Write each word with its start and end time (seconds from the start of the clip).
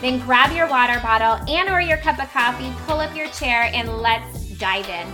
then 0.00 0.18
grab 0.20 0.52
your 0.52 0.68
water 0.68 0.98
bottle 1.00 1.44
and 1.48 1.68
or 1.68 1.80
your 1.80 1.98
cup 1.98 2.18
of 2.18 2.30
coffee, 2.32 2.72
pull 2.86 3.00
up 3.00 3.14
your 3.14 3.28
chair 3.28 3.70
and 3.74 3.98
let's 3.98 4.50
dive 4.58 4.88
in. 4.88 5.06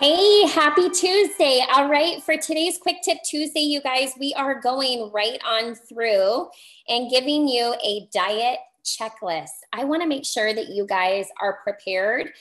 Hey, 0.00 0.46
happy 0.46 0.88
Tuesday. 0.88 1.62
All 1.74 1.86
right, 1.90 2.22
for 2.22 2.34
today's 2.38 2.78
Quick 2.78 3.02
Tip 3.02 3.18
Tuesday, 3.22 3.60
you 3.60 3.82
guys, 3.82 4.14
we 4.18 4.32
are 4.32 4.58
going 4.58 5.10
right 5.12 5.38
on 5.46 5.74
through 5.74 6.48
and 6.88 7.10
giving 7.10 7.46
you 7.46 7.74
a 7.84 8.08
diet 8.10 8.60
checklist. 8.82 9.50
I 9.74 9.84
want 9.84 10.00
to 10.00 10.08
make 10.08 10.24
sure 10.24 10.54
that 10.54 10.68
you 10.70 10.86
guys 10.86 11.26
are 11.42 11.60
prepared 11.62 12.32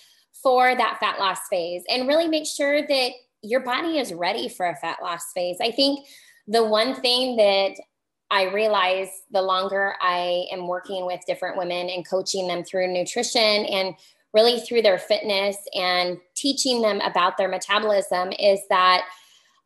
for 0.42 0.76
that 0.76 0.98
fat 1.00 1.20
loss 1.20 1.40
phase 1.50 1.84
and 1.90 2.08
really 2.08 2.28
make 2.28 2.46
sure 2.46 2.82
that 2.82 3.12
your 3.42 3.62
body 3.62 4.00
is 4.00 4.14
ready 4.14 4.50
for 4.50 4.68
a 4.68 4.76
fat 4.76 4.98
loss 5.02 5.32
phase. 5.34 5.58
I 5.62 5.72
think 5.72 6.06
the 6.48 6.66
one 6.66 6.96
thing 7.02 7.38
that 7.38 7.76
I 8.32 8.44
realize 8.52 9.10
the 9.32 9.42
longer 9.42 9.96
I 10.02 10.46
am 10.52 10.68
working 10.68 11.06
with 11.06 11.22
different 11.26 11.58
women 11.58 11.90
and 11.90 12.08
coaching 12.08 12.48
them 12.48 12.64
through 12.64 12.92
nutrition 12.94 13.42
and 13.42 13.96
really 14.34 14.60
through 14.60 14.84
their 14.84 15.00
fitness 15.00 15.58
and 15.74 16.18
teaching 16.36 16.82
them 16.82 17.02
about 17.02 17.38
their 17.38 17.48
metabolism 17.48 18.32
is 18.34 18.60
that 18.70 19.04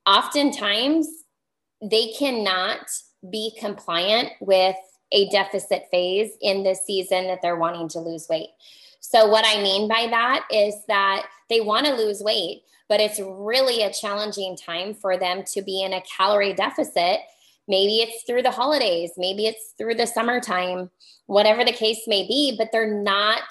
oftentimes 0.06 1.07
they 1.81 2.13
cannot 2.13 2.79
be 3.29 3.56
compliant 3.59 4.29
with 4.39 4.75
a 5.12 5.29
deficit 5.29 5.83
phase 5.91 6.31
in 6.41 6.63
the 6.63 6.75
season 6.75 7.28
that 7.28 7.41
they're 7.41 7.57
wanting 7.57 7.89
to 7.89 8.00
lose 8.00 8.28
weight. 8.29 8.50
So, 9.05 9.27
what 9.27 9.45
I 9.45 9.61
mean 9.61 9.89
by 9.89 10.07
that 10.09 10.45
is 10.49 10.75
that 10.87 11.27
they 11.49 11.59
want 11.59 11.85
to 11.85 11.93
lose 11.93 12.21
weight, 12.21 12.63
but 12.87 13.01
it's 13.01 13.19
really 13.19 13.83
a 13.83 13.91
challenging 13.91 14.55
time 14.55 14.93
for 14.93 15.17
them 15.17 15.43
to 15.51 15.61
be 15.61 15.83
in 15.83 15.91
a 15.91 16.01
calorie 16.01 16.53
deficit. 16.53 17.19
Maybe 17.67 17.97
it's 17.97 18.23
through 18.23 18.43
the 18.43 18.51
holidays, 18.51 19.11
maybe 19.17 19.45
it's 19.45 19.73
through 19.77 19.95
the 19.95 20.07
summertime, 20.07 20.89
whatever 21.25 21.65
the 21.65 21.73
case 21.73 22.07
may 22.07 22.25
be, 22.25 22.55
but 22.57 22.69
they're 22.71 23.03
not 23.03 23.43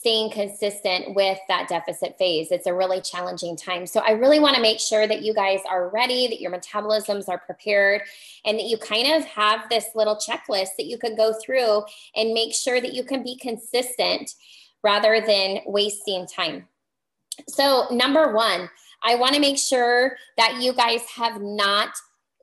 staying 0.00 0.30
consistent 0.30 1.14
with 1.14 1.38
that 1.46 1.68
deficit 1.68 2.16
phase. 2.16 2.50
It's 2.50 2.66
a 2.66 2.72
really 2.72 3.02
challenging 3.02 3.54
time. 3.54 3.86
So 3.86 4.00
I 4.00 4.12
really 4.12 4.40
want 4.40 4.56
to 4.56 4.62
make 4.62 4.80
sure 4.80 5.06
that 5.06 5.20
you 5.20 5.34
guys 5.34 5.60
are 5.68 5.90
ready, 5.90 6.26
that 6.26 6.40
your 6.40 6.50
metabolisms 6.50 7.28
are 7.28 7.36
prepared, 7.36 8.00
and 8.46 8.58
that 8.58 8.64
you 8.64 8.78
kind 8.78 9.12
of 9.12 9.26
have 9.26 9.68
this 9.68 9.88
little 9.94 10.16
checklist 10.16 10.70
that 10.78 10.86
you 10.86 10.96
could 10.96 11.18
go 11.18 11.34
through 11.44 11.82
and 12.16 12.32
make 12.32 12.54
sure 12.54 12.80
that 12.80 12.94
you 12.94 13.04
can 13.04 13.22
be 13.22 13.36
consistent 13.36 14.36
rather 14.82 15.20
than 15.20 15.58
wasting 15.66 16.26
time. 16.26 16.66
So, 17.46 17.86
number 17.90 18.32
one, 18.32 18.70
I 19.02 19.16
want 19.16 19.34
to 19.34 19.40
make 19.40 19.58
sure 19.58 20.16
that 20.38 20.62
you 20.62 20.72
guys 20.72 21.02
have 21.14 21.42
not 21.42 21.90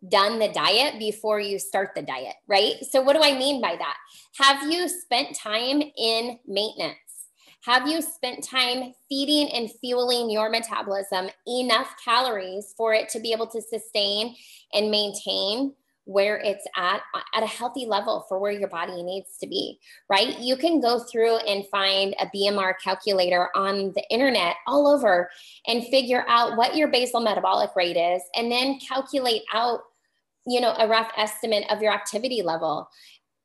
done 0.08 0.38
the 0.38 0.50
diet 0.50 1.00
before 1.00 1.40
you 1.40 1.58
start 1.58 1.96
the 1.96 2.04
diet, 2.04 2.36
right? 2.48 2.76
So, 2.88 3.02
what 3.02 3.16
do 3.16 3.24
I 3.24 3.36
mean 3.36 3.64
by 3.64 3.78
that? 3.78 3.98
Have 4.36 4.72
you 4.72 4.88
spent 4.88 5.36
time 5.36 5.82
in 5.98 6.38
maintenance? 6.46 6.98
Have 7.64 7.88
you 7.88 8.02
spent 8.02 8.44
time 8.44 8.94
feeding 9.10 9.50
and 9.54 9.70
fueling 9.82 10.30
your 10.30 10.50
metabolism 10.50 11.30
enough 11.48 11.94
calories 12.04 12.74
for 12.78 12.94
it 12.94 13.10
to 13.10 13.20
be 13.20 13.34
able 13.34 13.48
to 13.48 13.62
sustain 13.62 14.36
and 14.74 14.92
maintain 14.92 15.74
where 16.08 16.38
it's 16.38 16.66
at 16.78 17.02
at 17.36 17.44
a 17.44 17.48
healthy 17.48 17.86
level 17.86 18.26
for 18.30 18.40
where 18.40 18.54
your 18.54 18.70
body 18.70 19.04
needs 19.04 19.38
to 19.42 19.48
be, 19.48 19.78
right? 20.10 20.40
You 20.40 20.56
can 20.56 20.80
go 20.80 21.00
through 21.00 21.38
and 21.40 21.68
find 21.68 22.16
a 22.20 22.28
BMR 22.28 22.76
calculator 22.82 23.50
on 23.54 23.92
the 23.94 24.04
internet 24.10 24.56
all 24.66 24.88
over 24.88 25.30
and 25.68 25.86
figure 25.88 26.24
out 26.30 26.56
what 26.56 26.78
your 26.78 26.88
basal 26.88 27.20
metabolic 27.20 27.72
rate 27.76 27.98
is 27.98 28.22
and 28.36 28.50
then 28.50 28.80
calculate 28.80 29.42
out 29.54 29.82
you 30.50 30.62
know 30.62 30.74
a 30.80 30.88
rough 30.88 31.12
estimate 31.18 31.66
of 31.70 31.82
your 31.82 31.92
activity 31.92 32.42
level 32.42 32.88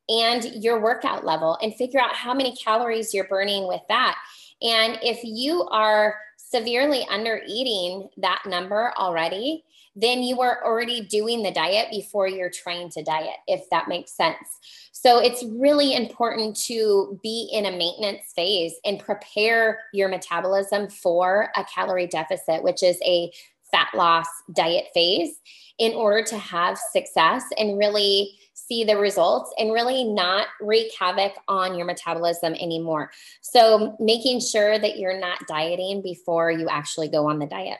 and 0.09 0.43
your 0.63 0.79
workout 0.81 1.25
level 1.25 1.57
and 1.61 1.73
figure 1.75 1.99
out 1.99 2.13
how 2.15 2.33
many 2.33 2.55
calories 2.55 3.13
you're 3.13 3.27
burning 3.27 3.67
with 3.67 3.81
that. 3.89 4.17
And 4.61 4.99
if 5.01 5.19
you 5.23 5.63
are 5.69 6.15
severely 6.37 7.05
under 7.09 7.41
eating 7.47 8.09
that 8.17 8.43
number 8.45 8.93
already, 8.97 9.63
then 9.95 10.23
you 10.23 10.41
are 10.41 10.63
already 10.65 11.01
doing 11.01 11.43
the 11.43 11.51
diet 11.51 11.87
before 11.91 12.27
you're 12.27 12.49
trying 12.49 12.89
to 12.89 13.03
diet, 13.03 13.35
if 13.47 13.69
that 13.69 13.87
makes 13.87 14.11
sense. 14.11 14.59
So 14.91 15.19
it's 15.19 15.43
really 15.43 15.95
important 15.95 16.55
to 16.65 17.19
be 17.21 17.49
in 17.51 17.65
a 17.65 17.71
maintenance 17.71 18.31
phase 18.35 18.73
and 18.85 18.99
prepare 18.99 19.81
your 19.93 20.09
metabolism 20.09 20.89
for 20.89 21.49
a 21.55 21.63
calorie 21.65 22.07
deficit, 22.07 22.63
which 22.63 22.81
is 22.81 22.99
a 23.05 23.31
fat 23.71 23.89
loss 23.93 24.27
diet 24.55 24.85
phase, 24.93 25.39
in 25.79 25.93
order 25.93 26.23
to 26.23 26.37
have 26.37 26.77
success 26.91 27.43
and 27.57 27.77
really 27.77 28.37
see 28.67 28.83
the 28.83 28.97
results 28.97 29.53
and 29.57 29.73
really 29.73 30.03
not 30.03 30.47
wreak 30.61 30.91
havoc 30.97 31.33
on 31.47 31.75
your 31.75 31.85
metabolism 31.85 32.53
anymore. 32.53 33.11
So, 33.41 33.95
making 33.99 34.41
sure 34.41 34.77
that 34.79 34.97
you're 34.97 35.19
not 35.19 35.47
dieting 35.47 36.01
before 36.01 36.51
you 36.51 36.67
actually 36.69 37.09
go 37.09 37.29
on 37.29 37.39
the 37.39 37.47
diet. 37.47 37.79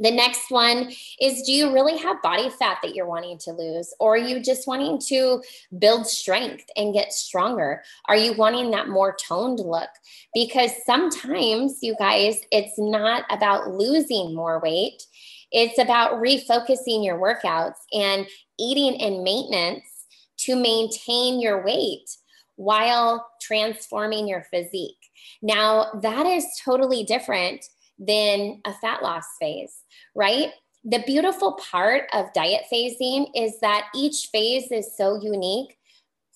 The 0.00 0.10
next 0.12 0.50
one 0.50 0.92
is 1.20 1.42
Do 1.42 1.52
you 1.52 1.72
really 1.72 1.98
have 1.98 2.22
body 2.22 2.50
fat 2.50 2.78
that 2.82 2.94
you're 2.94 3.08
wanting 3.08 3.38
to 3.38 3.52
lose? 3.52 3.92
Or 3.98 4.14
are 4.14 4.18
you 4.18 4.40
just 4.40 4.66
wanting 4.66 5.00
to 5.08 5.42
build 5.78 6.06
strength 6.06 6.64
and 6.76 6.94
get 6.94 7.12
stronger? 7.12 7.82
Are 8.06 8.16
you 8.16 8.34
wanting 8.34 8.70
that 8.70 8.88
more 8.88 9.16
toned 9.16 9.58
look? 9.58 9.90
Because 10.34 10.70
sometimes, 10.86 11.78
you 11.82 11.96
guys, 11.98 12.40
it's 12.52 12.78
not 12.78 13.24
about 13.30 13.72
losing 13.72 14.34
more 14.34 14.60
weight, 14.60 15.02
it's 15.50 15.78
about 15.78 16.22
refocusing 16.22 17.04
your 17.04 17.18
workouts 17.18 17.78
and 17.92 18.26
eating 18.58 18.94
in 19.00 19.24
maintenance 19.24 19.97
to 20.38 20.56
maintain 20.56 21.40
your 21.40 21.64
weight 21.64 22.08
while 22.56 23.28
transforming 23.40 24.26
your 24.26 24.42
physique. 24.50 24.96
Now, 25.42 26.00
that 26.02 26.26
is 26.26 26.44
totally 26.64 27.04
different 27.04 27.64
than 27.98 28.60
a 28.64 28.72
fat 28.74 29.02
loss 29.02 29.24
phase, 29.40 29.82
right? 30.14 30.50
The 30.84 31.02
beautiful 31.06 31.52
part 31.70 32.04
of 32.12 32.32
diet 32.32 32.62
phasing 32.72 33.28
is 33.34 33.60
that 33.60 33.86
each 33.94 34.28
phase 34.32 34.70
is 34.70 34.96
so 34.96 35.20
unique 35.20 35.76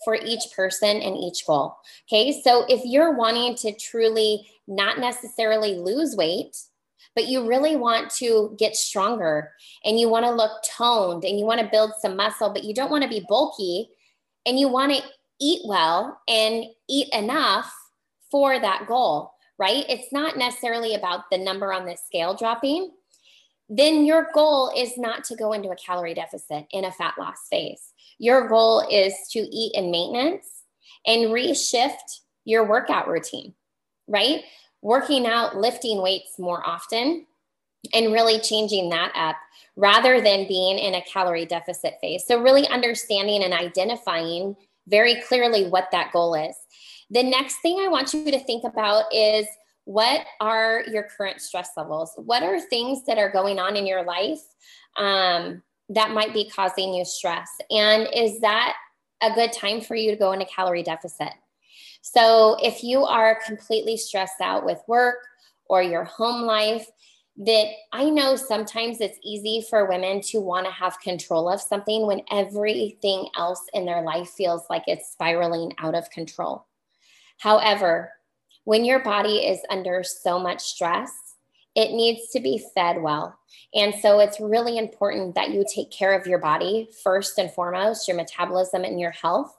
for 0.04 0.16
each 0.16 0.52
person 0.54 1.00
and 1.00 1.16
each 1.16 1.46
goal. 1.46 1.76
Okay. 2.08 2.40
So 2.43 2.64
if 2.69 2.81
you're 2.84 3.14
wanting 3.14 3.54
to 3.56 3.72
truly 3.72 4.46
not 4.66 4.99
necessarily 4.99 5.76
lose 5.76 6.16
weight, 6.16 6.56
but 7.14 7.28
you 7.28 7.46
really 7.46 7.76
want 7.76 8.10
to 8.10 8.54
get 8.58 8.76
stronger 8.76 9.52
and 9.84 9.99
you 9.99 10.08
want 10.08 10.25
to 10.25 10.32
look 10.32 10.62
toned 10.76 11.25
and 11.25 11.38
you 11.38 11.44
want 11.44 11.60
to 11.60 11.69
build 11.70 11.93
some 12.00 12.16
muscle, 12.16 12.50
but 12.50 12.64
you 12.64 12.75
don't 12.75 12.90
want 12.90 13.02
to 13.02 13.08
be 13.08 13.25
bulky 13.28 13.88
and 14.46 14.58
you 14.58 14.69
want 14.69 14.93
to 14.93 15.02
eat 15.40 15.60
well 15.64 16.20
and 16.28 16.64
eat 16.88 17.08
enough 17.12 17.72
for 18.31 18.58
that 18.58 18.87
goal, 18.87 19.32
right? 19.58 19.84
It's 19.88 20.12
not 20.12 20.38
necessarily 20.38 20.94
about 20.94 21.25
the 21.31 21.38
number 21.38 21.72
on 21.72 21.84
the 21.84 21.96
scale 21.96 22.34
dropping. 22.34 22.90
Then 23.69 24.04
your 24.04 24.28
goal 24.34 24.72
is 24.76 24.99
not 24.99 25.25
to 25.25 25.37
go 25.37 25.52
into 25.52 25.70
a 25.70 25.76
calorie 25.76 26.14
deficit 26.14 26.66
in 26.72 26.84
a 26.84 26.93
fat 26.93 27.14
loss 27.19 27.49
phase. 27.50 27.93
Your 28.19 28.49
goal 28.49 28.87
is 28.90 29.14
to 29.32 29.38
eat 29.38 29.72
in 29.75 29.90
maintenance 29.90 30.62
and 31.06 31.31
reshift 31.31 32.20
your 32.44 32.66
workout 32.66 33.08
routine, 33.08 33.54
right? 34.08 34.43
Working 34.82 35.26
out, 35.26 35.56
lifting 35.56 36.02
weights 36.02 36.38
more 36.38 36.67
often, 36.67 37.26
and 37.93 38.12
really 38.12 38.38
changing 38.40 38.90
that 38.90 39.12
up 39.14 39.37
rather 39.76 40.20
than 40.20 40.46
being 40.46 40.79
in 40.79 40.94
a 40.94 41.02
calorie 41.02 41.46
deficit 41.46 41.94
phase. 42.00 42.25
So, 42.26 42.40
really 42.40 42.69
understanding 42.69 43.43
and 43.43 43.55
identifying 43.55 44.56
very 44.88 45.20
clearly 45.23 45.67
what 45.69 45.88
that 45.93 46.12
goal 46.12 46.34
is. 46.34 46.56
The 47.11 47.23
next 47.23 47.56
thing 47.62 47.79
I 47.81 47.88
want 47.88 48.12
you 48.14 48.31
to 48.31 48.40
think 48.40 48.64
about 48.64 49.05
is 49.14 49.46
what 49.84 50.25
are 50.40 50.85
your 50.90 51.05
current 51.17 51.40
stress 51.40 51.70
levels? 51.76 52.12
What 52.17 52.43
are 52.43 52.61
things 52.61 53.05
that 53.06 53.19
are 53.19 53.31
going 53.31 53.58
on 53.58 53.76
in 53.76 53.87
your 53.87 54.05
life 54.05 54.40
um, 54.96 55.62
that 55.88 56.12
might 56.12 56.32
be 56.32 56.49
causing 56.49 56.94
you 56.94 57.05
stress? 57.05 57.49
And 57.70 58.08
is 58.14 58.40
that 58.40 58.75
a 59.20 59.32
good 59.32 59.52
time 59.52 59.81
for 59.81 59.94
you 59.94 60.11
to 60.11 60.17
go 60.17 60.32
into 60.32 60.44
calorie 60.46 60.82
deficit? 60.82 61.32
So, 62.02 62.56
if 62.60 62.82
you 62.82 63.04
are 63.04 63.38
completely 63.46 63.96
stressed 63.96 64.40
out 64.40 64.64
with 64.64 64.82
work 64.87 65.19
or 65.66 65.82
your 65.82 66.04
home 66.04 66.43
life, 66.43 66.87
that 67.38 67.69
I 67.93 68.10
know 68.10 68.37
sometimes 68.37 69.00
it's 69.00 69.19
easy 69.25 69.64
for 69.69 69.88
women 69.88 70.20
to 70.22 70.40
want 70.40 70.66
to 70.66 70.72
have 70.72 71.00
control 71.00 71.49
of 71.49 71.62
something 71.62 72.06
when 72.06 72.22
everything 72.31 73.28
else 73.37 73.62
in 73.72 73.87
their 73.87 74.02
life 74.02 74.28
feels 74.28 74.64
like 74.69 74.82
it's 74.87 75.12
spiraling 75.12 75.72
out 75.78 75.94
of 75.94 76.10
control. 76.10 76.66
However, 77.38 78.12
when 78.64 78.84
your 78.84 79.00
body 79.00 79.46
is 79.46 79.60
under 79.70 80.02
so 80.02 80.38
much 80.38 80.60
stress, 80.60 81.10
it 81.75 81.93
needs 81.93 82.28
to 82.31 82.40
be 82.40 82.62
fed 82.75 83.00
well. 83.00 83.38
And 83.75 83.94
so 83.94 84.20
it's 84.20 84.38
really 84.38 84.76
important 84.76 85.34
that 85.34 85.50
you 85.50 85.64
take 85.72 85.90
care 85.90 86.19
of 86.19 86.26
your 86.26 86.38
body 86.38 86.88
first 87.02 87.38
and 87.38 87.50
foremost, 87.50 88.06
your 88.06 88.16
metabolism 88.16 88.84
and 88.84 89.00
your 89.00 89.10
health, 89.12 89.56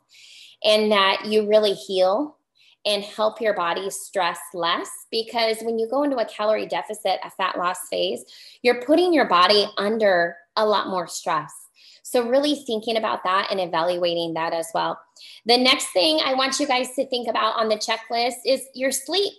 and 0.63 0.91
that 0.91 1.25
you 1.25 1.47
really 1.47 1.73
heal 1.73 2.37
and 2.85 3.03
help 3.03 3.39
your 3.39 3.53
body 3.53 3.89
stress 3.89 4.39
less 4.53 4.89
because 5.09 5.57
when 5.61 5.79
you 5.79 5.87
go 5.89 6.03
into 6.03 6.17
a 6.17 6.25
calorie 6.25 6.67
deficit, 6.67 7.19
a 7.23 7.31
fat 7.31 7.57
loss 7.57 7.87
phase, 7.89 8.25
you're 8.61 8.81
putting 8.81 9.13
your 9.13 9.27
body 9.27 9.67
under 9.77 10.35
a 10.55 10.65
lot 10.65 10.87
more 10.87 11.07
stress. 11.07 11.51
So, 12.05 12.27
really 12.27 12.55
thinking 12.55 12.97
about 12.97 13.23
that 13.23 13.47
and 13.49 13.59
evaluating 13.59 14.33
that 14.33 14.53
as 14.53 14.67
well. 14.73 14.99
The 15.45 15.57
next 15.57 15.91
thing 15.93 16.19
I 16.23 16.33
want 16.33 16.59
you 16.59 16.67
guys 16.67 16.93
to 16.95 17.07
think 17.07 17.29
about 17.29 17.55
on 17.55 17.69
the 17.69 17.75
checklist 17.75 18.35
is 18.45 18.67
your 18.75 18.91
sleep. 18.91 19.33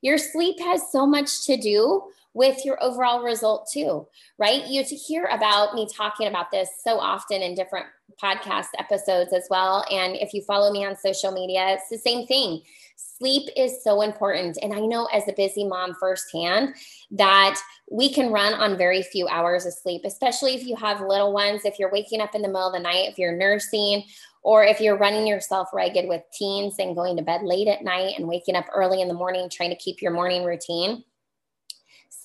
Your 0.00 0.16
sleep 0.16 0.60
has 0.60 0.92
so 0.92 1.06
much 1.06 1.44
to 1.46 1.56
do 1.56 2.02
with 2.34 2.64
your 2.64 2.82
overall 2.82 3.22
result 3.22 3.68
too, 3.72 4.06
right? 4.38 4.66
You 4.66 4.84
to 4.84 4.94
hear 4.94 5.24
about 5.26 5.74
me 5.74 5.88
talking 5.90 6.26
about 6.26 6.50
this 6.50 6.68
so 6.82 6.98
often 6.98 7.40
in 7.40 7.54
different 7.54 7.86
podcast 8.22 8.68
episodes 8.78 9.32
as 9.32 9.46
well. 9.48 9.84
And 9.90 10.16
if 10.16 10.34
you 10.34 10.42
follow 10.42 10.72
me 10.72 10.84
on 10.84 10.96
social 10.96 11.30
media, 11.32 11.68
it's 11.68 11.88
the 11.88 11.98
same 11.98 12.26
thing. 12.26 12.62
Sleep 12.96 13.48
is 13.56 13.82
so 13.82 14.02
important. 14.02 14.58
And 14.60 14.74
I 14.74 14.80
know 14.80 15.06
as 15.06 15.26
a 15.28 15.32
busy 15.32 15.64
mom 15.64 15.94
firsthand 15.94 16.74
that 17.12 17.58
we 17.90 18.12
can 18.12 18.32
run 18.32 18.52
on 18.54 18.76
very 18.76 19.02
few 19.02 19.28
hours 19.28 19.64
of 19.64 19.72
sleep, 19.72 20.02
especially 20.04 20.54
if 20.54 20.66
you 20.66 20.74
have 20.76 21.00
little 21.00 21.32
ones, 21.32 21.62
if 21.64 21.78
you're 21.78 21.92
waking 21.92 22.20
up 22.20 22.34
in 22.34 22.42
the 22.42 22.48
middle 22.48 22.66
of 22.66 22.72
the 22.72 22.80
night, 22.80 23.08
if 23.08 23.18
you're 23.18 23.36
nursing, 23.36 24.04
or 24.42 24.64
if 24.64 24.80
you're 24.80 24.98
running 24.98 25.26
yourself 25.26 25.68
ragged 25.72 26.08
with 26.08 26.22
teens 26.36 26.74
and 26.78 26.96
going 26.96 27.16
to 27.16 27.22
bed 27.22 27.42
late 27.42 27.68
at 27.68 27.84
night 27.84 28.14
and 28.18 28.28
waking 28.28 28.56
up 28.56 28.66
early 28.74 29.00
in 29.00 29.08
the 29.08 29.14
morning, 29.14 29.48
trying 29.48 29.70
to 29.70 29.76
keep 29.76 30.02
your 30.02 30.12
morning 30.12 30.44
routine 30.44 31.04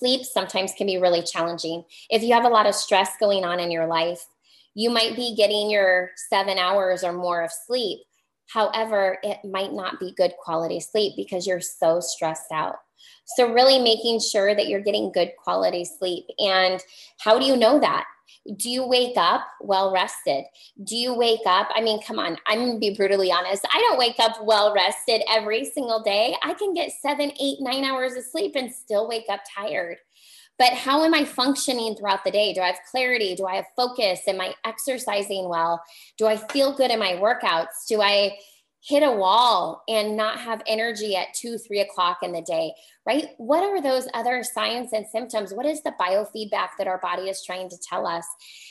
sleep 0.00 0.24
sometimes 0.24 0.72
can 0.76 0.88
be 0.88 0.98
really 0.98 1.22
challenging. 1.22 1.84
If 2.08 2.22
you 2.22 2.34
have 2.34 2.44
a 2.44 2.48
lot 2.48 2.66
of 2.66 2.74
stress 2.74 3.10
going 3.20 3.44
on 3.44 3.60
in 3.60 3.70
your 3.70 3.86
life, 3.86 4.26
you 4.74 4.90
might 4.90 5.14
be 5.14 5.36
getting 5.36 5.70
your 5.70 6.10
seven 6.30 6.58
hours 6.58 7.04
or 7.04 7.12
more 7.12 7.42
of 7.42 7.52
sleep. 7.52 8.00
However, 8.52 9.18
it 9.22 9.38
might 9.44 9.72
not 9.72 10.00
be 10.00 10.14
good 10.16 10.32
quality 10.42 10.80
sleep 10.80 11.12
because 11.16 11.46
you're 11.46 11.60
so 11.60 12.00
stressed 12.00 12.50
out. 12.50 12.76
So, 13.36 13.52
really 13.52 13.78
making 13.78 14.20
sure 14.20 14.54
that 14.54 14.66
you're 14.66 14.80
getting 14.80 15.12
good 15.12 15.32
quality 15.42 15.84
sleep. 15.84 16.24
And 16.38 16.82
how 17.20 17.38
do 17.38 17.44
you 17.44 17.56
know 17.56 17.78
that? 17.78 18.06
Do 18.56 18.70
you 18.70 18.86
wake 18.86 19.16
up 19.16 19.46
well 19.60 19.92
rested? 19.92 20.44
Do 20.82 20.96
you 20.96 21.14
wake 21.14 21.46
up? 21.46 21.68
I 21.74 21.80
mean, 21.80 22.02
come 22.02 22.18
on, 22.18 22.36
I'm 22.46 22.66
gonna 22.66 22.78
be 22.78 22.94
brutally 22.94 23.30
honest. 23.30 23.66
I 23.72 23.78
don't 23.78 23.98
wake 23.98 24.18
up 24.18 24.42
well 24.42 24.74
rested 24.74 25.22
every 25.30 25.64
single 25.64 26.02
day. 26.02 26.36
I 26.42 26.54
can 26.54 26.74
get 26.74 26.92
seven, 26.92 27.32
eight, 27.40 27.58
nine 27.60 27.84
hours 27.84 28.14
of 28.16 28.24
sleep 28.24 28.56
and 28.56 28.72
still 28.72 29.08
wake 29.08 29.26
up 29.28 29.40
tired. 29.56 29.98
But 30.58 30.74
how 30.74 31.04
am 31.04 31.14
I 31.14 31.24
functioning 31.24 31.96
throughout 31.96 32.22
the 32.22 32.30
day? 32.30 32.52
Do 32.52 32.60
I 32.60 32.66
have 32.66 32.80
clarity? 32.90 33.34
Do 33.34 33.46
I 33.46 33.56
have 33.56 33.64
focus? 33.76 34.20
Am 34.28 34.40
I 34.40 34.54
exercising 34.66 35.48
well? 35.48 35.82
Do 36.18 36.26
I 36.26 36.36
feel 36.36 36.76
good 36.76 36.90
in 36.90 36.98
my 36.98 37.12
workouts? 37.12 37.86
Do 37.88 38.02
I 38.02 38.36
hit 38.82 39.02
a 39.02 39.10
wall 39.10 39.82
and 39.88 40.16
not 40.16 40.40
have 40.40 40.62
energy 40.66 41.14
at 41.14 41.34
two, 41.34 41.58
three 41.58 41.80
o'clock 41.80 42.18
in 42.22 42.32
the 42.32 42.40
day, 42.42 42.72
right? 43.06 43.28
What 43.36 43.62
are 43.62 43.82
those 43.82 44.08
other 44.14 44.42
signs 44.42 44.92
and 44.94 45.06
symptoms? 45.06 45.52
What 45.52 45.66
is 45.66 45.82
the 45.82 45.92
biofeedback 46.00 46.70
that 46.78 46.86
our 46.86 46.98
body 46.98 47.28
is 47.28 47.44
trying 47.44 47.68
to 47.68 47.76
tell 47.88 48.06
us? 48.06 48.24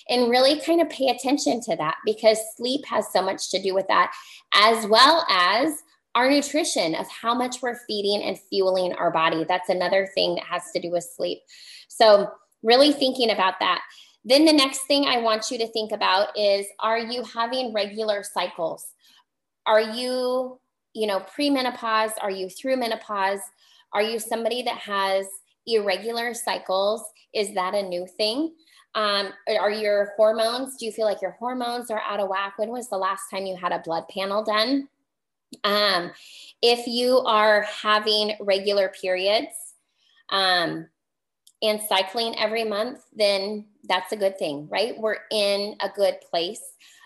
And 0.10 0.32
really 0.32 0.60
kind 0.62 0.82
of 0.82 0.90
pay 0.90 1.10
attention 1.10 1.62
to 1.62 1.76
that 1.76 1.98
because 2.06 2.40
sleep 2.58 2.86
has 2.88 3.12
so 3.14 3.22
much 3.22 3.52
to 3.52 3.62
do 3.62 3.76
with 3.76 3.88
that, 3.88 4.12
as 4.54 4.88
well 4.88 5.26
as 5.30 5.74
our 6.16 6.30
nutrition 6.30 6.96
of 6.96 7.08
how 7.08 7.36
much 7.36 7.62
we're 7.62 7.80
feeding 7.88 8.24
and 8.24 8.40
fueling 8.50 8.94
our 8.94 9.12
body. 9.12 9.46
That's 9.48 9.70
another 9.70 10.10
thing 10.16 10.36
that 10.36 10.46
has 10.46 10.72
to 10.74 10.82
do 10.82 10.92
with 10.92 11.04
sleep. 11.04 11.40
So, 11.88 12.32
really 12.64 12.92
thinking 12.92 13.30
about 13.30 13.60
that. 13.60 13.82
Then 14.26 14.46
the 14.46 14.54
next 14.54 14.82
thing 14.88 15.06
I 15.06 15.20
want 15.20 15.50
you 15.50 15.58
to 15.60 15.68
think 15.68 15.92
about 15.92 16.38
is 16.38 16.66
are 16.80 16.98
you 16.98 17.24
having 17.24 17.74
regular 17.74 18.24
cycles? 18.24 18.86
Are 19.70 19.80
you, 19.82 20.60
you 20.94 21.06
know, 21.06 21.20
premenopause? 21.20 22.14
Are 22.20 22.32
you 22.32 22.50
through 22.50 22.78
menopause? 22.78 23.40
Are 23.94 24.02
you 24.02 24.18
somebody 24.18 24.64
that 24.64 24.78
has 24.78 25.28
irregular 25.68 26.34
cycles? 26.34 27.04
Is 27.36 27.54
that 27.54 27.76
a 27.76 27.84
new 27.84 28.08
thing? 28.18 28.56
Um, 28.96 29.30
are 29.48 29.70
your 29.70 30.14
hormones, 30.18 30.76
do 30.78 30.88
you 30.88 30.92
feel 30.92 31.06
like 31.06 31.22
your 31.22 31.38
hormones 31.40 31.92
are 31.92 32.02
out 32.02 32.20
of 32.20 32.30
whack? 32.30 32.58
When 32.58 32.70
was 32.70 32.90
the 32.90 32.98
last 32.98 33.22
time 33.30 33.46
you 33.46 33.56
had 33.56 33.72
a 33.72 33.84
blood 33.86 34.06
panel 34.10 34.44
done? 34.44 34.90
Um, 35.64 36.12
if 36.64 36.88
you 36.88 37.20
are 37.20 37.62
having 37.62 38.34
regular 38.40 38.90
periods 38.90 39.54
um, 40.30 40.88
and 41.62 41.80
cycling 41.88 42.36
every 42.40 42.64
month, 42.64 43.02
then 43.16 43.66
that's 43.88 44.12
a 44.12 44.18
good 44.18 44.40
thing, 44.40 44.68
right? 44.72 44.98
We're 44.98 45.18
in 45.32 45.76
a 45.80 45.90
good 45.90 46.22
place 46.28 46.62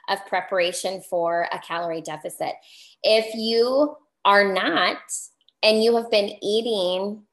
of 0.09 0.25
preparation 0.25 1.01
for 1.01 1.47
a 1.51 1.59
calorie 1.59 2.01
deficit. 2.01 2.53
If 3.03 3.33
you 3.35 3.95
are 4.25 4.53
not, 4.53 4.97
and 5.63 5.81
you 5.81 5.95
have 5.95 6.11
been 6.11 6.31
eating, 6.43 7.23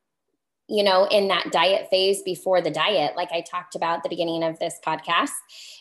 you 0.68 0.84
know, 0.84 1.06
in 1.10 1.28
that 1.28 1.50
diet 1.50 1.88
phase 1.90 2.22
before 2.22 2.62
the 2.62 2.70
diet, 2.70 3.16
like 3.16 3.32
I 3.32 3.40
talked 3.40 3.74
about 3.74 3.98
at 3.98 4.02
the 4.04 4.08
beginning 4.08 4.44
of 4.44 4.58
this 4.60 4.78
podcast, 4.86 5.30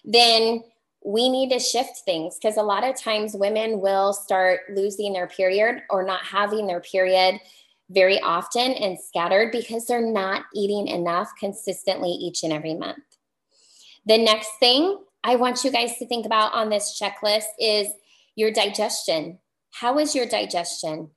then 0.03 0.63
we 1.05 1.29
need 1.29 1.51
to 1.51 1.59
shift 1.59 1.99
things 2.03 2.37
because 2.41 2.57
a 2.57 2.63
lot 2.63 2.83
of 2.83 2.99
times 2.99 3.33
women 3.33 3.79
will 3.79 4.11
start 4.11 4.61
losing 4.73 5.13
their 5.13 5.27
period 5.27 5.83
or 5.89 6.03
not 6.03 6.23
having 6.25 6.67
their 6.67 6.81
period 6.81 7.39
very 7.89 8.19
often 8.19 8.73
and 8.73 8.99
scattered 8.99 9.51
because 9.51 9.85
they're 9.85 10.01
not 10.01 10.43
eating 10.53 10.87
enough 10.87 11.29
consistently 11.39 12.09
each 12.09 12.43
and 12.43 12.51
every 12.51 12.73
month. 12.73 12.99
The 14.05 14.17
next 14.17 14.49
thing 14.59 14.99
I 15.23 15.35
want 15.35 15.63
you 15.63 15.71
guys 15.71 15.97
to 15.97 16.07
think 16.07 16.25
about 16.25 16.53
on 16.53 16.69
this 16.69 16.99
checklist 16.99 17.47
is 17.59 17.87
your 18.35 18.51
digestion. 18.51 19.39
How 19.71 19.99
is 19.99 20.15
your 20.15 20.25
digestion? 20.25 21.09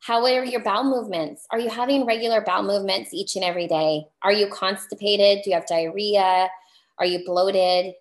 How 0.00 0.24
are 0.24 0.44
your 0.44 0.62
bowel 0.62 0.84
movements? 0.84 1.46
Are 1.50 1.58
you 1.58 1.70
having 1.70 2.04
regular 2.04 2.40
bowel 2.40 2.64
movements 2.64 3.14
each 3.14 3.36
and 3.36 3.44
every 3.44 3.68
day? 3.68 4.06
Are 4.22 4.32
you 4.32 4.48
constipated? 4.48 5.42
Do 5.42 5.50
you 5.50 5.56
have 5.56 5.66
diarrhea? 5.66 6.48
Are 6.98 7.06
you 7.06 7.24
bloated? 7.24 7.94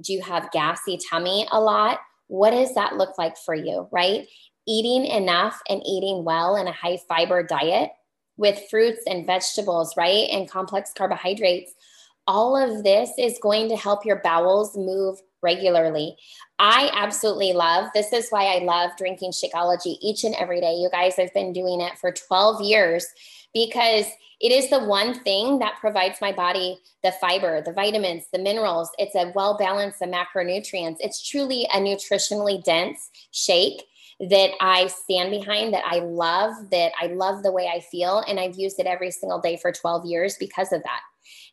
Do 0.00 0.12
you 0.12 0.22
have 0.22 0.52
gassy 0.52 0.98
tummy 1.10 1.46
a 1.50 1.60
lot? 1.60 1.98
What 2.28 2.52
does 2.52 2.74
that 2.74 2.96
look 2.96 3.18
like 3.18 3.36
for 3.36 3.54
you, 3.54 3.88
right? 3.90 4.26
Eating 4.66 5.04
enough 5.06 5.60
and 5.68 5.82
eating 5.84 6.24
well 6.24 6.54
in 6.54 6.68
a 6.68 6.72
high 6.72 6.98
fiber 7.08 7.42
diet 7.42 7.90
with 8.36 8.62
fruits 8.70 9.02
and 9.06 9.26
vegetables, 9.26 9.94
right? 9.96 10.28
And 10.30 10.48
complex 10.48 10.92
carbohydrates 10.96 11.74
all 12.26 12.56
of 12.56 12.84
this 12.84 13.10
is 13.18 13.38
going 13.42 13.68
to 13.68 13.76
help 13.76 14.04
your 14.04 14.20
bowels 14.22 14.76
move 14.76 15.18
regularly. 15.42 16.16
I 16.58 16.90
absolutely 16.92 17.52
love 17.52 17.88
this 17.94 18.12
is 18.12 18.28
why 18.30 18.44
I 18.54 18.58
love 18.58 18.90
drinking 18.98 19.32
Shakeology 19.32 19.96
each 20.00 20.24
and 20.24 20.34
every 20.34 20.60
day. 20.60 20.74
You 20.74 20.90
guys 20.90 21.16
have 21.16 21.32
been 21.32 21.52
doing 21.52 21.80
it 21.80 21.98
for 21.98 22.12
12 22.12 22.62
years 22.62 23.06
because 23.54 24.06
it 24.40 24.52
is 24.52 24.70
the 24.70 24.84
one 24.84 25.14
thing 25.20 25.58
that 25.58 25.78
provides 25.80 26.20
my 26.20 26.32
body 26.32 26.78
the 27.02 27.12
fiber, 27.12 27.62
the 27.62 27.72
vitamins, 27.72 28.24
the 28.32 28.38
minerals. 28.38 28.90
It's 28.98 29.14
a 29.14 29.32
well 29.34 29.56
balanced 29.58 30.00
the 30.00 30.06
macronutrients. 30.06 30.96
It's 31.00 31.26
truly 31.26 31.66
a 31.72 31.78
nutritionally 31.78 32.62
dense 32.62 33.10
shake 33.30 33.82
that 34.28 34.50
I 34.60 34.88
stand 34.88 35.30
behind, 35.30 35.72
that 35.72 35.84
I 35.86 36.00
love, 36.00 36.52
that 36.70 36.92
I 37.00 37.06
love 37.06 37.42
the 37.42 37.52
way 37.52 37.70
I 37.74 37.80
feel. 37.80 38.22
And 38.28 38.38
I've 38.38 38.58
used 38.58 38.78
it 38.78 38.86
every 38.86 39.10
single 39.10 39.40
day 39.40 39.56
for 39.56 39.72
12 39.72 40.04
years 40.04 40.36
because 40.38 40.72
of 40.72 40.82
that. 40.82 41.00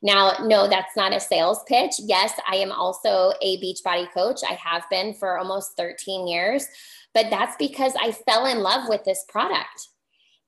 Now, 0.01 0.33
no, 0.43 0.67
that's 0.67 0.95
not 0.95 1.13
a 1.13 1.19
sales 1.19 1.63
pitch. 1.67 1.93
Yes, 1.99 2.33
I 2.49 2.57
am 2.57 2.71
also 2.71 3.33
a 3.41 3.57
Beachbody 3.61 4.11
coach. 4.13 4.41
I 4.47 4.53
have 4.53 4.83
been 4.89 5.13
for 5.13 5.37
almost 5.37 5.75
13 5.77 6.27
years, 6.27 6.67
but 7.13 7.29
that's 7.29 7.55
because 7.57 7.93
I 7.99 8.11
fell 8.11 8.45
in 8.45 8.59
love 8.59 8.87
with 8.89 9.03
this 9.03 9.25
product. 9.27 9.89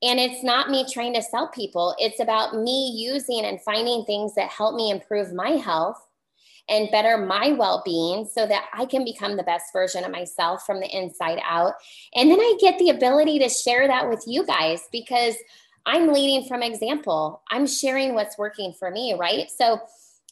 And 0.02 0.20
it's 0.20 0.44
not 0.44 0.70
me 0.70 0.86
trying 0.92 1.14
to 1.16 1.22
sell 1.22 1.50
people, 1.50 1.96
it's 2.00 2.22
about 2.22 2.56
me 2.56 2.94
using 2.96 3.44
and 3.44 3.62
finding 3.62 4.06
things 4.06 4.34
that 4.36 4.50
help 4.50 4.76
me 4.76 4.92
improve 4.92 5.34
my 5.34 5.52
health 5.52 6.02
and 6.70 6.92
better 6.92 7.18
my 7.18 7.52
well 7.54 7.82
being 7.84 8.26
so 8.26 8.46
that 8.46 8.70
I 8.74 8.86
can 8.86 9.04
become 9.04 9.36
the 9.36 9.44
best 9.44 9.74
version 9.74 10.06
of 10.06 10.12
myself 10.12 10.64
from 10.66 10.80
the 10.80 10.96
inside 10.96 11.40
out. 11.44 11.74
And 12.16 12.30
then 12.30 12.40
I 12.40 12.58
get 12.62 12.78
the 12.78 12.92
ability 12.92 13.40
to 13.40 13.50
share 13.50 13.88
that 13.88 14.08
with 14.08 14.24
you 14.28 14.46
guys 14.46 14.82
because 14.92 15.36
I'm 15.90 16.14
leading 16.14 16.48
from 16.48 16.62
example. 16.62 17.42
I'm 17.50 17.66
sharing 17.66 18.14
what's 18.14 18.38
working 18.38 18.74
for 18.78 18.92
me, 18.92 19.16
right? 19.20 19.50
So 19.50 19.80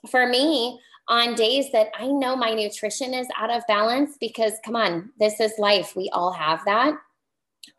for 0.07 0.27
me, 0.27 0.79
on 1.07 1.33
days 1.33 1.71
that 1.71 1.87
I 1.97 2.05
know 2.05 2.35
my 2.35 2.53
nutrition 2.53 3.15
is 3.15 3.27
out 3.35 3.49
of 3.49 3.65
balance, 3.67 4.17
because 4.19 4.53
come 4.63 4.75
on, 4.75 5.09
this 5.19 5.39
is 5.39 5.53
life. 5.57 5.95
We 5.95 6.11
all 6.13 6.31
have 6.31 6.63
that. 6.65 6.93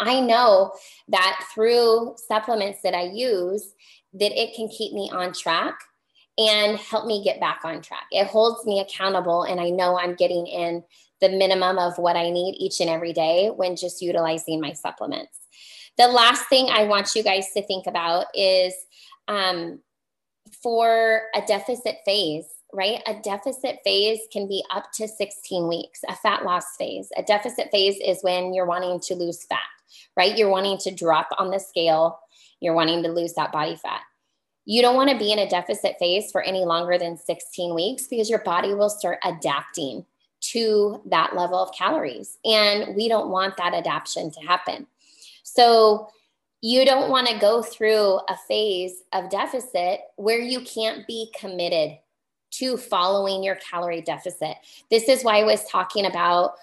I 0.00 0.18
know 0.18 0.72
that 1.06 1.44
through 1.54 2.16
supplements 2.26 2.80
that 2.82 2.94
I 2.94 3.02
use, 3.02 3.74
that 4.14 4.32
it 4.32 4.56
can 4.56 4.68
keep 4.68 4.92
me 4.92 5.08
on 5.12 5.32
track 5.32 5.78
and 6.36 6.78
help 6.78 7.06
me 7.06 7.22
get 7.22 7.38
back 7.38 7.60
on 7.62 7.80
track. 7.80 8.06
It 8.10 8.26
holds 8.26 8.66
me 8.66 8.80
accountable, 8.80 9.44
and 9.44 9.60
I 9.60 9.70
know 9.70 9.96
I'm 9.96 10.16
getting 10.16 10.48
in 10.48 10.82
the 11.20 11.28
minimum 11.28 11.78
of 11.78 11.98
what 11.98 12.16
I 12.16 12.30
need 12.30 12.56
each 12.58 12.80
and 12.80 12.90
every 12.90 13.12
day 13.12 13.48
when 13.48 13.76
just 13.76 14.02
utilizing 14.02 14.60
my 14.60 14.72
supplements. 14.72 15.36
The 15.96 16.08
last 16.08 16.48
thing 16.48 16.68
I 16.70 16.84
want 16.84 17.14
you 17.14 17.22
guys 17.22 17.52
to 17.54 17.62
think 17.62 17.86
about 17.86 18.26
is 18.34 18.72
um, 19.26 19.80
for 20.62 21.22
a 21.34 21.42
deficit 21.46 21.96
phase, 22.04 22.46
right? 22.72 23.02
A 23.06 23.20
deficit 23.22 23.80
phase 23.84 24.20
can 24.32 24.46
be 24.46 24.64
up 24.70 24.92
to 24.94 25.08
16 25.08 25.68
weeks, 25.68 26.00
a 26.08 26.14
fat 26.14 26.44
loss 26.44 26.76
phase. 26.78 27.08
A 27.16 27.22
deficit 27.22 27.70
phase 27.70 27.96
is 28.04 28.22
when 28.22 28.54
you're 28.54 28.66
wanting 28.66 29.00
to 29.00 29.14
lose 29.14 29.44
fat, 29.44 29.58
right? 30.16 30.36
You're 30.36 30.50
wanting 30.50 30.78
to 30.78 30.94
drop 30.94 31.28
on 31.38 31.50
the 31.50 31.58
scale, 31.58 32.20
you're 32.60 32.74
wanting 32.74 33.02
to 33.02 33.10
lose 33.10 33.34
that 33.34 33.52
body 33.52 33.76
fat. 33.76 34.02
You 34.64 34.82
don't 34.82 34.96
want 34.96 35.10
to 35.10 35.18
be 35.18 35.32
in 35.32 35.38
a 35.38 35.48
deficit 35.48 35.96
phase 35.98 36.30
for 36.30 36.42
any 36.42 36.64
longer 36.64 36.98
than 36.98 37.16
16 37.16 37.74
weeks 37.74 38.06
because 38.06 38.28
your 38.28 38.40
body 38.40 38.74
will 38.74 38.90
start 38.90 39.18
adapting 39.24 40.04
to 40.40 41.00
that 41.06 41.34
level 41.34 41.58
of 41.58 41.74
calories. 41.74 42.38
And 42.44 42.94
we 42.96 43.08
don't 43.08 43.30
want 43.30 43.56
that 43.56 43.74
adaptation 43.74 44.30
to 44.30 44.40
happen. 44.40 44.86
So 45.42 46.08
you 46.60 46.84
don't 46.84 47.10
want 47.10 47.28
to 47.28 47.38
go 47.38 47.62
through 47.62 48.20
a 48.28 48.36
phase 48.48 49.02
of 49.12 49.30
deficit 49.30 50.00
where 50.16 50.40
you 50.40 50.60
can't 50.60 51.06
be 51.06 51.32
committed 51.38 51.98
to 52.50 52.76
following 52.76 53.42
your 53.42 53.56
calorie 53.56 54.02
deficit. 54.02 54.56
This 54.90 55.08
is 55.08 55.22
why 55.22 55.38
I 55.38 55.44
was 55.44 55.64
talking 55.68 56.06
about 56.06 56.54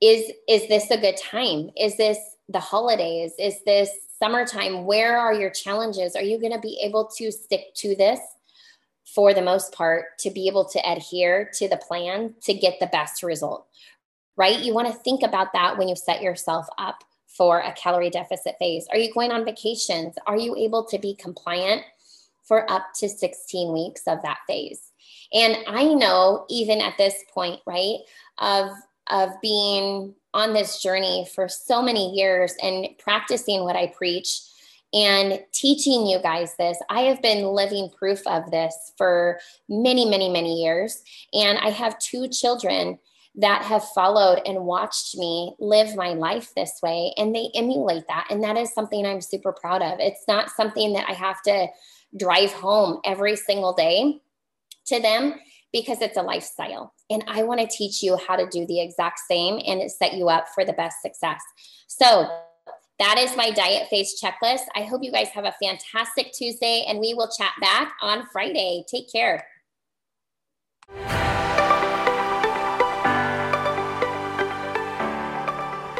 is 0.00 0.32
is 0.48 0.66
this 0.68 0.90
a 0.90 0.96
good 0.96 1.16
time? 1.16 1.70
Is 1.76 1.96
this 1.96 2.18
the 2.48 2.60
holidays? 2.60 3.34
Is 3.38 3.62
this 3.64 3.90
summertime, 4.18 4.84
where 4.84 5.18
are 5.18 5.34
your 5.34 5.50
challenges? 5.50 6.14
Are 6.16 6.22
you 6.22 6.38
going 6.38 6.52
to 6.52 6.60
be 6.60 6.80
able 6.82 7.06
to 7.16 7.32
stick 7.32 7.74
to 7.76 7.96
this 7.96 8.20
for 9.14 9.34
the 9.34 9.42
most 9.42 9.72
part 9.72 10.18
to 10.18 10.30
be 10.30 10.48
able 10.48 10.64
to 10.64 10.90
adhere 10.90 11.50
to 11.54 11.68
the 11.68 11.76
plan 11.76 12.34
to 12.42 12.54
get 12.54 12.80
the 12.80 12.86
best 12.86 13.22
result? 13.22 13.66
Right? 14.36 14.60
You 14.60 14.74
want 14.74 14.88
to 14.88 14.94
think 14.94 15.22
about 15.22 15.52
that 15.52 15.76
when 15.76 15.88
you 15.88 15.96
set 15.96 16.22
yourself 16.22 16.66
up 16.78 17.04
for 17.26 17.60
a 17.60 17.72
calorie 17.72 18.10
deficit 18.10 18.56
phase. 18.58 18.86
Are 18.90 18.98
you 18.98 19.12
going 19.12 19.30
on 19.30 19.44
vacations? 19.44 20.14
Are 20.26 20.36
you 20.36 20.56
able 20.56 20.84
to 20.86 20.98
be 20.98 21.14
compliant 21.14 21.82
for 22.44 22.70
up 22.70 22.88
to 22.96 23.08
16 23.08 23.72
weeks 23.72 24.02
of 24.06 24.22
that 24.22 24.38
phase? 24.46 24.92
And 25.32 25.56
I 25.66 25.84
know 25.84 26.44
even 26.50 26.80
at 26.80 26.98
this 26.98 27.14
point, 27.32 27.60
right, 27.66 27.98
of 28.38 28.70
of 29.08 29.30
being 29.42 30.14
on 30.32 30.52
this 30.52 30.80
journey 30.80 31.26
for 31.34 31.48
so 31.48 31.82
many 31.82 32.14
years 32.14 32.54
and 32.62 32.86
practicing 32.98 33.64
what 33.64 33.76
I 33.76 33.88
preach 33.88 34.40
and 34.92 35.42
teaching 35.52 36.06
you 36.06 36.20
guys 36.22 36.54
this. 36.58 36.78
I 36.90 37.02
have 37.02 37.22
been 37.22 37.44
living 37.46 37.90
proof 37.96 38.26
of 38.26 38.50
this 38.50 38.92
for 38.96 39.38
many, 39.68 40.04
many, 40.04 40.28
many 40.28 40.62
years. 40.62 41.02
And 41.32 41.58
I 41.58 41.70
have 41.70 41.98
two 41.98 42.28
children 42.28 42.98
that 43.34 43.62
have 43.62 43.84
followed 43.90 44.42
and 44.44 44.66
watched 44.66 45.16
me 45.16 45.54
live 45.58 45.96
my 45.96 46.10
life 46.10 46.52
this 46.54 46.80
way, 46.82 47.14
and 47.16 47.34
they 47.34 47.50
emulate 47.54 48.04
that. 48.08 48.26
And 48.28 48.44
that 48.44 48.58
is 48.58 48.74
something 48.74 49.06
I'm 49.06 49.22
super 49.22 49.52
proud 49.52 49.80
of. 49.80 50.00
It's 50.00 50.24
not 50.28 50.50
something 50.50 50.92
that 50.92 51.08
I 51.08 51.14
have 51.14 51.40
to 51.42 51.68
drive 52.18 52.52
home 52.52 53.00
every 53.04 53.36
single 53.36 53.72
day 53.72 54.20
to 54.86 55.00
them 55.00 55.34
because 55.72 56.02
it's 56.02 56.18
a 56.18 56.22
lifestyle. 56.22 56.92
And 57.08 57.24
I 57.26 57.42
want 57.44 57.60
to 57.60 57.66
teach 57.66 58.02
you 58.02 58.18
how 58.18 58.36
to 58.36 58.46
do 58.50 58.66
the 58.66 58.82
exact 58.82 59.20
same 59.20 59.60
and 59.66 59.80
it 59.80 59.90
set 59.90 60.12
you 60.12 60.28
up 60.28 60.48
for 60.54 60.66
the 60.66 60.74
best 60.74 61.00
success. 61.00 61.40
So, 61.86 62.28
that 62.98 63.18
is 63.18 63.36
my 63.36 63.50
diet 63.50 63.88
phase 63.88 64.20
checklist. 64.20 64.64
I 64.76 64.82
hope 64.82 65.02
you 65.02 65.12
guys 65.12 65.28
have 65.28 65.44
a 65.44 65.54
fantastic 65.62 66.32
Tuesday 66.32 66.84
and 66.86 66.98
we 66.98 67.14
will 67.14 67.28
chat 67.28 67.52
back 67.60 67.94
on 68.00 68.26
Friday. 68.32 68.84
Take 68.88 69.10
care. 69.10 69.46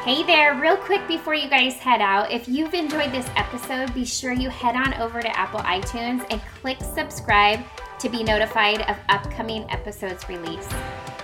Hey 0.04 0.24
there, 0.24 0.58
real 0.60 0.76
quick 0.76 1.06
before 1.06 1.34
you 1.34 1.48
guys 1.48 1.74
head 1.74 2.00
out, 2.00 2.32
if 2.32 2.48
you've 2.48 2.74
enjoyed 2.74 3.12
this 3.12 3.28
episode, 3.36 3.94
be 3.94 4.04
sure 4.04 4.32
you 4.32 4.50
head 4.50 4.74
on 4.74 4.94
over 4.94 5.22
to 5.22 5.38
Apple 5.38 5.60
iTunes 5.60 6.26
and 6.30 6.40
click 6.60 6.78
subscribe 6.80 7.60
to 8.00 8.08
be 8.08 8.24
notified 8.24 8.80
of 8.90 8.96
upcoming 9.08 9.64
episodes 9.70 10.28
release. 10.28 10.68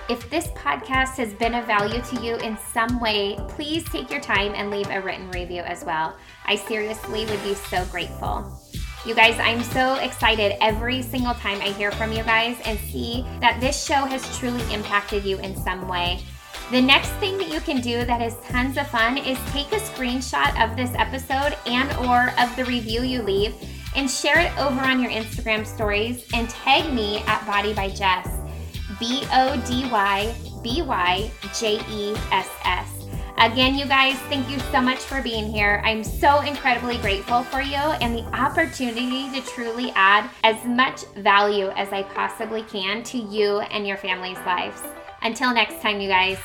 If 0.09 0.27
this 0.31 0.47
podcast 0.47 1.17
has 1.17 1.35
been 1.35 1.53
of 1.53 1.67
value 1.67 2.01
to 2.01 2.25
you 2.25 2.35
in 2.37 2.57
some 2.57 2.99
way, 2.99 3.37
please 3.49 3.83
take 3.91 4.09
your 4.09 4.19
time 4.19 4.53
and 4.55 4.71
leave 4.71 4.89
a 4.89 4.99
written 4.99 5.29
review 5.29 5.61
as 5.61 5.85
well. 5.85 6.17
I 6.45 6.55
seriously 6.55 7.27
would 7.27 7.43
be 7.43 7.53
so 7.53 7.85
grateful. 7.91 8.59
You 9.05 9.13
guys, 9.13 9.39
I'm 9.39 9.61
so 9.61 9.97
excited 9.97 10.57
every 10.61 11.03
single 11.03 11.35
time 11.35 11.61
I 11.61 11.69
hear 11.73 11.91
from 11.91 12.11
you 12.11 12.23
guys 12.23 12.57
and 12.65 12.79
see 12.79 13.23
that 13.39 13.61
this 13.61 13.85
show 13.85 14.05
has 14.05 14.39
truly 14.39 14.63
impacted 14.73 15.23
you 15.23 15.37
in 15.41 15.55
some 15.55 15.87
way. 15.87 16.21
The 16.71 16.81
next 16.81 17.09
thing 17.19 17.37
that 17.37 17.53
you 17.53 17.59
can 17.59 17.79
do 17.79 18.03
that 18.05 18.19
is 18.19 18.35
tons 18.47 18.77
of 18.77 18.87
fun 18.87 19.15
is 19.15 19.37
take 19.51 19.71
a 19.71 19.79
screenshot 19.79 20.59
of 20.59 20.75
this 20.75 20.91
episode 20.95 21.55
and 21.67 21.87
or 22.07 22.33
of 22.41 22.55
the 22.55 22.65
review 22.65 23.03
you 23.03 23.21
leave 23.21 23.53
and 23.95 24.09
share 24.09 24.39
it 24.39 24.57
over 24.57 24.81
on 24.81 24.99
your 24.99 25.11
Instagram 25.11 25.67
stories 25.67 26.25
and 26.33 26.49
tag 26.49 26.91
me 26.91 27.19
at 27.27 27.45
Body 27.45 27.75
by 27.75 27.89
Jess. 27.89 28.38
B 28.99 29.23
O 29.33 29.61
D 29.67 29.89
Y 29.89 30.35
B 30.63 30.81
Y 30.81 31.31
J 31.57 31.79
E 31.89 32.15
S 32.31 32.49
S. 32.65 32.99
Again, 33.37 33.75
you 33.75 33.85
guys, 33.85 34.17
thank 34.27 34.49
you 34.49 34.59
so 34.71 34.81
much 34.81 34.99
for 34.99 35.21
being 35.21 35.49
here. 35.49 35.81
I'm 35.85 36.03
so 36.03 36.41
incredibly 36.41 36.97
grateful 36.97 37.43
for 37.43 37.61
you 37.61 37.77
and 37.77 38.13
the 38.13 38.25
opportunity 38.35 39.31
to 39.31 39.47
truly 39.47 39.91
add 39.95 40.29
as 40.43 40.63
much 40.65 41.05
value 41.15 41.69
as 41.69 41.93
I 41.93 42.03
possibly 42.03 42.63
can 42.63 43.01
to 43.03 43.17
you 43.17 43.59
and 43.59 43.87
your 43.87 43.95
family's 43.95 44.39
lives. 44.39 44.81
Until 45.21 45.53
next 45.53 45.81
time, 45.81 46.01
you 46.01 46.09
guys. 46.09 46.37